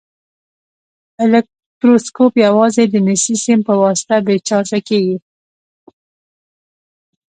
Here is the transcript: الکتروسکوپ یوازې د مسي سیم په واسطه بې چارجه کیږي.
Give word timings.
الکتروسکوپ 1.23 2.33
یوازې 2.45 2.83
د 2.89 2.95
مسي 3.05 3.35
سیم 3.43 3.59
په 3.67 3.73
واسطه 3.81 4.15
بې 4.25 4.35
چارجه 4.47 4.79
کیږي. 4.87 5.17